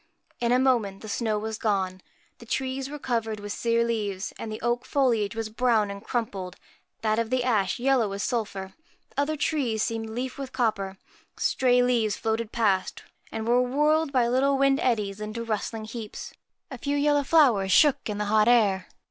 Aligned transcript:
In 0.39 0.51
a 0.51 0.57
moment 0.57 1.01
the 1.03 1.07
snow 1.07 1.37
was 1.37 1.59
gone. 1.59 2.01
The 2.39 2.47
trees 2.47 2.89
were 2.89 2.97
covered 2.97 3.39
with 3.39 3.53
sere 3.53 3.85
leaves; 3.85 4.33
the 4.43 4.59
oak 4.61 4.83
foliage 4.83 5.35
was 5.35 5.49
brown 5.49 5.91
and 5.91 6.03
crumpled, 6.03 6.55
that 7.03 7.19
of 7.19 7.29
the 7.29 7.43
ash 7.43 7.77
yellow 7.77 8.11
as 8.13 8.23
sulphur; 8.23 8.73
other 9.15 9.37
trees 9.37 9.83
seemed 9.83 10.09
leafed 10.09 10.39
with 10.39 10.53
copper. 10.53 10.97
Stray 11.37 11.83
leaves 11.83 12.17
floated 12.17 12.51
past 12.51 13.03
and 13.31 13.47
were 13.47 13.61
whirled 13.61 14.11
by 14.11 14.27
little 14.27 14.57
wind 14.57 14.79
eddies 14.79 15.21
into 15.21 15.43
rustling 15.43 15.85
heaps. 15.85 16.33
A 16.71 16.79
few 16.79 16.97
yellow 16.97 17.21
flowers 17.23 17.71
shook 17.71 18.09
in 18.09 18.17
the 18.17 18.25
hot 18.25 18.47
air. 18.47 18.87